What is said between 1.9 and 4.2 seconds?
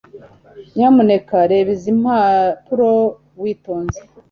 mpapuro witonze